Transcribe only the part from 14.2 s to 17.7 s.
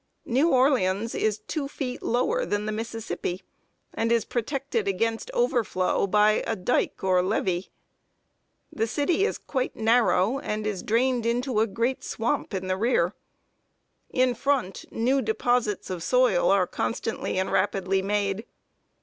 front, new deposits of soil are constantly and